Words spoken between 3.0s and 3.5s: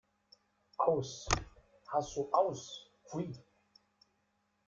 Pfui!